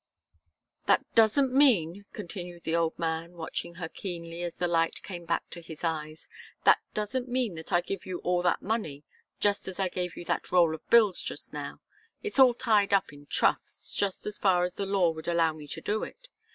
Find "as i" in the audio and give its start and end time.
9.67-9.89